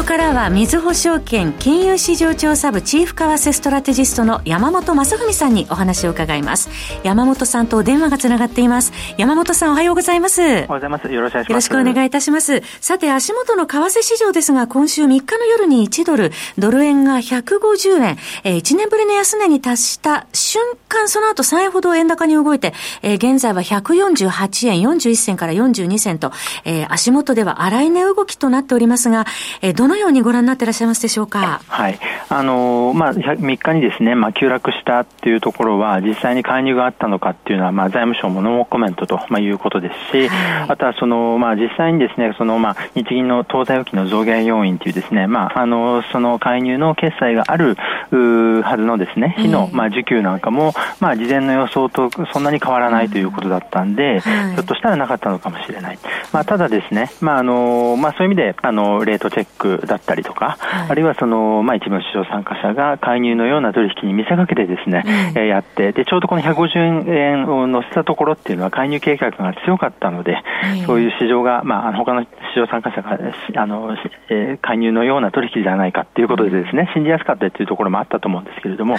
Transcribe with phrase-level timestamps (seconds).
[0.00, 6.70] ここからは、みずほ証券金融市場調査部チーフ為替ストラテジストの山本雅文さんにお話を伺います。
[7.02, 8.94] 山本さんと電話がつながっています。
[9.18, 10.40] 山本さんおはようございます。
[10.40, 11.12] おはようございます。
[11.12, 11.74] よろしくお願いします。
[11.74, 12.62] お願いいたします。
[12.80, 26.32] さて、足元の為替市場ですが、今週3日の夜に1ドル、ドル円が150円、えー、1年ぶりの安値に達した瞬間、その後3円ほど円高に動いて、えー、現在は148円41銭から42銭と、
[26.64, 29.26] えー、足元では荒い値動きとなっておりますが、
[29.60, 31.60] えーどのようにご覧になっていらっしゃいますでしょうか？
[31.66, 31.98] はい。
[32.28, 47.74] あのー、まあ、3日にですね、まあ、急落したっていうところは、実際に介入があったのかっていうのは、まあ、財務省もノーコメントと、まあ、いうことですし、はい、あとはその、まあ、実際にですね、その、まあ、日銀の当座預金の増減要因というですね、まあ、あの、その介入の決済がある
[48.62, 55.98] はずのですね、日の、まあ、需給なんかも、まあ、事前の予想とそんなに変わらないということだったんで、はい、ひょっとしたらなかったのかもしれない。
[56.32, 65.04] まあ、ただですね、まあ、あの、まあ、そういう意味で、あの、レートチェッククだったりとか、はい、あるいはその、まあ、一部の市場参加者が介入のような取引に見せかけてですね、
[65.36, 70.36] うん、やって、で、ちょうどこの150円を乗せたところっていうのは介入計画が強かったので、
[70.86, 73.18] そういう市場が、まあ、他の市場参加者が、
[73.56, 73.96] あの、
[74.28, 78.96] えー、介入のような取引じゃないかっていうことでですね、信じやすかったっていうところもあったと思うんですけれども、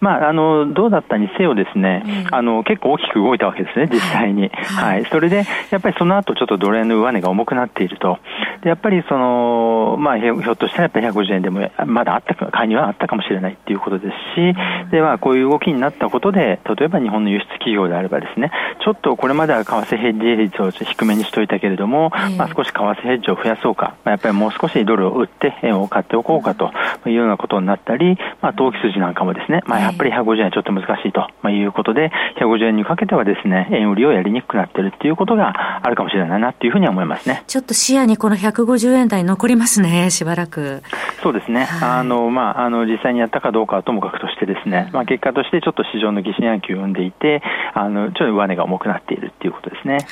[0.00, 4.48] まあ、あの、どうだったにせよですね、あの、結構大きく動いたわけですね、実際に。
[4.48, 5.04] はい。
[5.06, 8.18] それで、やっぱりその後ちょっとドル円の上値が重くなっていると。
[8.62, 9.45] で、やっぱりその、
[9.96, 18.50] まあ、ひょっとしたらやっぱり150円でもまだあったか、介入はあったかもしれないっていうことですし、ではこういう動きになったことで、例えば日本の輸出企業であればですね、
[18.84, 26.72] ちょっとこれまでは為替ヘッジ率を低めにしといたけれども、まあ、少し為替ヘッジを増やそうか、まあ、やっぱりもう少しドルを売って円を買っておこうかと
[27.10, 37.44] いうようなことになったり、まあ、投機筋なんかもですね、まあ、やっぱり150円はちょっと難しいということで、150円にかけてはですね、円売りをやりにくくなっているっていうことがあるかもしれないなっていうふうには思いますね。
[37.46, 40.82] ちょっと視野にこの150円台残りますね、しばらく。
[41.22, 47.42] そうですね、はい、あのまあ、あの実際にやったかどうかはともかくとして、ですね、まあ、結果としてちょっと市場の疑心暗鬼を生んでいて、
[47.74, 50.04] あのちょっと上値が重くなっているっていうことですね、はい。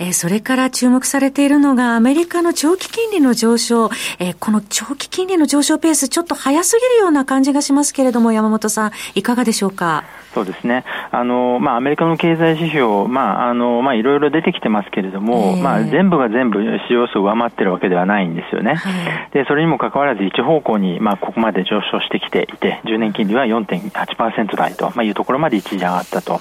[0.00, 10.04] えー、それから注目されているのが、アメリカの長期金利の上昇、えー、この長期金利の上昇ペース、ちょっと早すぎるような感じがしますけれども、山本さん、いかがでしょうか？
[10.32, 10.84] そうですね。
[11.12, 16.58] あの、まあ、アメリカの経済指標、まあ、あの、まあ、いろいろ出てきてますけれども、えー、まあ、全部が全部
[16.88, 18.74] 使用数を上回ってるわけではないんですよね。
[18.74, 26.40] はい、で、それにもかかわらず一方向に、まあ、ここまで上昇してきていて、10年金利は4.8%台と、まあ、いうところまで一時上がったと。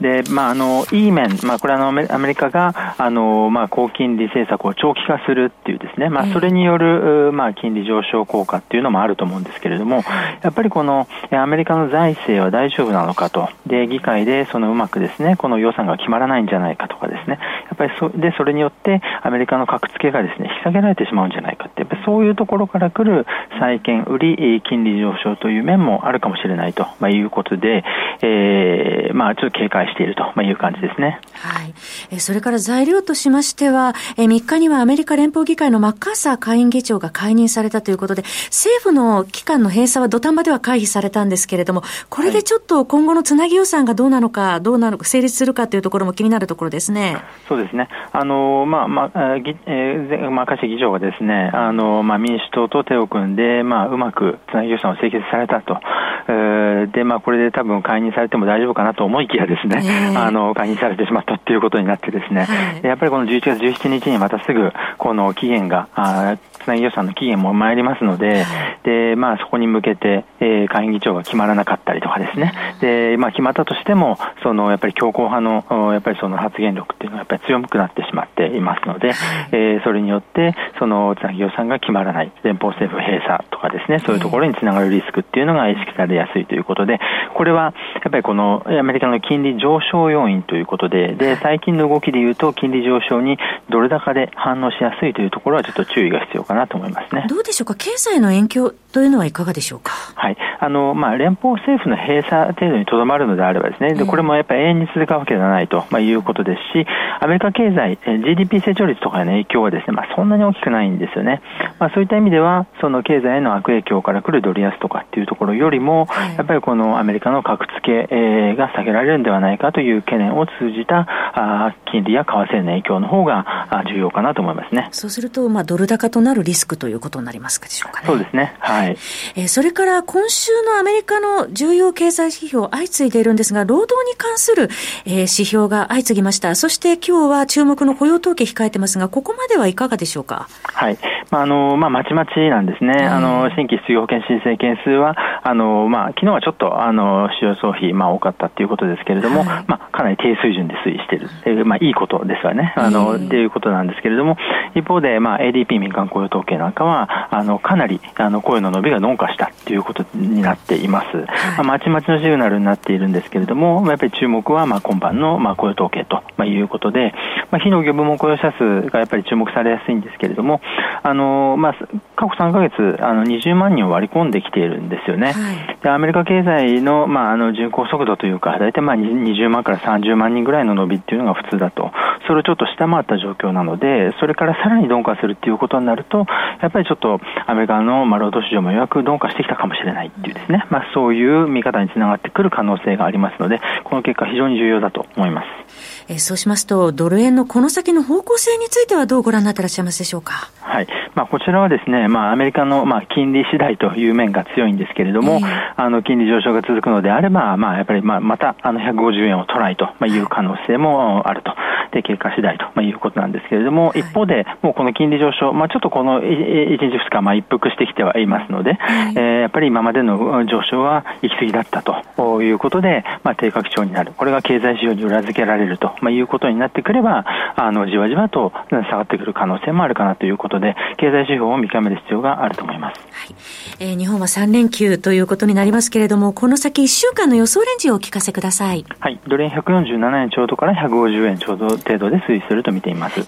[0.00, 10.02] で、まあ、あの、いい面、まあ、これあの、アメリカが、あの、まあ、高金利政策を長期化するっていうですね、まあ、それによる、まあ、金利上昇効果っていうのもあると思うんですけれども、
[10.42, 23.26] やっぱりこの、アメリカの財政は大丈夫なのかと、で、議会でそのうまくですね、この予算が決まらないんじゃないかとかですね、やっぱりそ、で、それによって、アメリカの格付けがですね、引き下げられてしまうんじゃないかって、やっぱりそういうところから来る
[23.58, 27.84] 債券売り、金利上昇という面もあるかもしれないと、まあ、いうことで、
[28.22, 31.20] えー、まあ、ちょっと警戒しているという感じですね。
[31.34, 31.74] はい。
[32.10, 47.16] えそれから材料としましては、え3日にはアメリカ連邦議会のマッカーサー下院議長が解任されたということで、政府の機関の閉鎖は土壇場では回避されたんですけれども、これでちょっと今後のつなぎ予算がどうなのか、どうなのか、成立するかというところも気になるところですね。
[47.48, 47.88] そうですね。
[48.12, 55.78] あの、まあ、まあ、ぎえー、マッカーシー議長がですね、あの、まあ、民主党と手を組んで、まあ、うまくつなぎ予算を締結されたと。
[56.26, 68.44] えー、で、まあ、これで多分解任されても大丈夫かなと思いきやですね、えー、あの、解任されてしまったっていうことになってですね、はい、やっぱりこの11月17日にまたすぐ、この期限が、あつなぎ予算の期限も参りますので、
[68.84, 79.12] で、まあ、そこに向けて、えー、会議長が決まらなかったりとかですね、で、まあ、決まったとしても、その、やっぱり強硬派の、やっぱりその発言力っていうのはやっぱり強くなってしまっていますので、
[79.52, 87.00] えー、それによって、その、つなぎ予算が決まらない、連邦政府閉鎖とかですね、そういうところにつながるリスクっていうのが意識されやすいということで、
[87.34, 93.38] これは、やっぱりこの、アメリカの金利上昇要因ということで、で、最近の動きで言うと、金利上昇に
[93.68, 97.26] ドル高で反応しやすいというところはちょっと注意が必要かなと思いますね。
[97.28, 99.92] どうでしょうか、経済の影響というのはいかがでしょうか？
[100.24, 100.36] はい。
[100.58, 106.86] あの、まあ、連邦政府の閉鎖程度にとどまるのであればですね、で、これもやっぱり永遠に続くわけではないと、まあ、いうことですし、
[107.20, 111.42] アメリカ経済、GDP 成長率とかの影響はですね、まあ、そんなに大きくないんですよね。
[111.78, 123.44] まあ、そういった意味では、その経済への悪影響から来るドル安とかっていうところよりも、やっぱりこのアメリカの格付けが下げられるんではないかという懸念を通じた、あ金利や為替への影響の方が
[123.92, 124.88] 重要かなと思いますね。
[124.92, 128.06] そうすると、まあ、ドル高となるリスクということになりますでしょうかね。
[128.06, 128.54] そうですね。
[128.58, 128.96] はい。
[129.36, 134.70] えー、それから、今今週のアメリカの重要経済指標相次いでいるんですが、労働に関する、
[135.04, 136.54] えー、指標が相次ぎました。
[136.54, 140.48] そして今日は注目の雇用統計控えてますが、ここまではいかがでしょうか？
[140.62, 140.96] はい。
[141.30, 143.04] まあ、あの、まあ、まちまちなんですね。
[143.04, 151.28] あの、新規失業保険申請件数は、あの、まあ、昨日はちょっと、あの、使用総費、まあ、多かったっていうことですけれども、はい、まあ、かなり低水準で推移している。
[151.44, 152.72] えー、まあ、いいことですわね。
[152.76, 154.38] あの、っていうことなんですけれども、
[154.74, 161.16] 一方で、まあ、ADP 民間雇用統計なんかは、あの、かなり、あの、雇用の伸びが鈍化したっていうことになっています。
[161.16, 167.14] はい、まあ、まちまちのシグナルになっているんですけれども、やっぱり注目は、まあ、今晩の、まあ、雇用統計と、まあ、いうことで、
[167.50, 170.60] まあ、非農業部門雇用者数がやっぱり注目されやすいんですけれども、
[171.02, 171.72] あの、まあ、
[172.16, 175.32] 過去3ヶ月、あの、20万人を割り込んできているんですよね。
[175.32, 181.92] はい、で、アメリカ経済の、まあ、あの、巡航速度というか、大体まあ、20万から30万人ぐらいの伸びっていうのが普通だと。
[182.26, 186.26] それをちょっと下回った状況なので、それからさらに鈍化するっていうことになると、
[186.60, 195.93] やっぱりちょっとアメリカの、まあ、労働市場もようやく鈍化してきたかもしれない出ないっていうですね、まあ、そういう見方につながってくる可能性がありますので、この結果非常に重要だと思います。
[196.08, 200.50] えー、そうしますと、ドル円のこの先の方向性についてはどうご覧になっていらっしゃいますでしょうか？
[200.60, 200.86] はい。
[201.14, 211.54] まあ、こちらはですね、まあ、アメリカの、まあ、金利次第という面が強いんですけれども、えー、あの、金利上昇が続くのであれば、まあ、やっぱり、まあ、また、あの、150円をトライという可能性もあると。
[211.92, 224.12] で、経過次第ということなんですけれども、一方で、もうこの金利上昇、まあ、ちょっとこの1日2日、まあ、一服してきてはいますので、はい、えー、やっぱり今までの上昇は行き過ぎだったということで、まあ、低下基調になる。
[224.16, 227.24] これが経済指標に裏付けられるということになってくれば、
[227.56, 233.00] あの、じわじわと下がってくる可能性もあるかなということで、経済指標を見極める必要があると思います。
[233.00, 233.34] はい、
[233.80, 238.84] えー、日本は3連休ということになりますけれども、この先1週間の予想レンジをお聞かせください。
[239.00, 243.20] はい、ドル円147円ちょうどから150円ちょうど程度で推移すると見ています。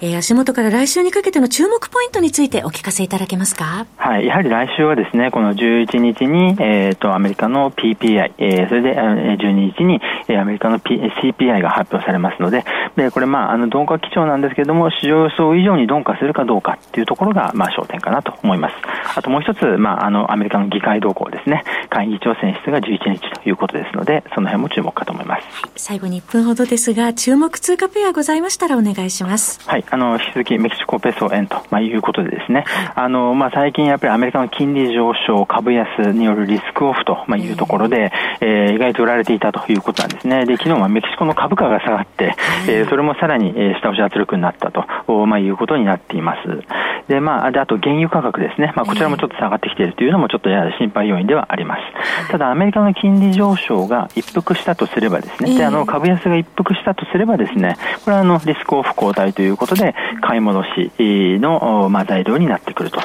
[0.00, 3.86] えー、足元から来週にかけての注目ポイントについてお聞かせいただけますか？
[3.96, 12.64] はい、やはり来週はですね、この11日に、えっ、ー、と、アメリカの PPI、えー、それで、12日に、えー、アメリカの、P、CPI が発表されますので、
[12.96, 18.74] で、これまあ、あの、鈍化基調なんですけれども、市場予想以上に鈍化するかどうかっていうところが、まあ、焦点かなと思います。
[19.16, 21.64] あともう一つ、まあ、あの、アメリカの議会動向ですね。
[21.88, 25.46] 会議長選出が11日ということですので、その辺も注目かと思います。
[25.76, 29.60] 最後に1分ほどですが、注目通貨ペアございましたらお願いします。
[29.68, 32.64] はい、あの、引き続きメキシコペソ円と、まあ、いうことでですね、
[32.94, 40.44] あの、まあ、最近やっぱりアメリカの金利上昇、株安によるリスクオフと、まあ、いうところで、えー、意外と売られていたということなんですね。
[40.46, 42.34] で、昨日はメキシコの株価が下がって、
[42.68, 44.84] えー、それもさらに、えー、下押し圧力になったと、
[45.26, 46.48] まあ、いうことになっています。
[47.08, 48.72] で、まあ、で、あと原油価格ですね。
[48.76, 52.30] まあ、こちらもちょっと下がってきているというのもちょっとやや心配要因ではあります。
[52.30, 60.92] ただ、アメリカの金利上昇が一服したとすればですね、で、あの、株安が一服したとすればですね、これはあの、リスクオフ交代ということで、買い戻し
[61.40, 63.00] の、まあ、材料になってくると。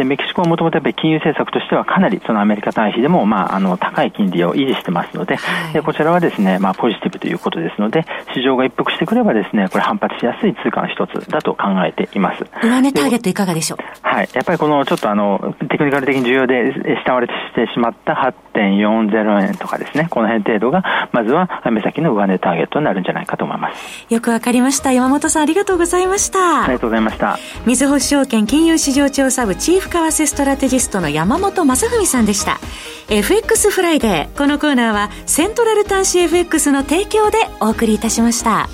[0.00, 5.36] で、メキシコはもともとやっぱり金融政策としてはかなりそのアメリカ対比でも、まあ、あの、高い金利を維持してますので、
[5.74, 12.46] でこちらはですね、まあ、ポジティブということですので、市場が一服してくればですね、これ反発しやすい通貨の一つだと考えています。
[12.62, 13.78] 上値ターゲットいかがでしょう？
[14.02, 14.28] はい。
[14.32, 16.72] やっぱりこのちょっとあの、テクニカル的に重要で
[17.04, 18.14] 下割れしてしまった
[18.54, 24.06] 8.40円とかですね、この辺程度が、まずは目先の上値ターゲットになるんじゃないかと思います。
[24.08, 24.92] よくわかりました。
[24.92, 26.64] 山本さんありがとうございました。
[26.64, 27.38] ありがとうございました。
[27.66, 32.60] みずほ証券金融市場調査部チーフ為替ストラテジストの山本雅文さんでした。
[33.08, 34.38] FX フライデー。
[34.38, 38.68] このコーナーはセントラル短資 FX の提供でお送りいたしました。